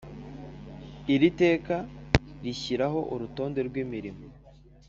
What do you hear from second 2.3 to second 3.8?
rishyiraho urutonde rw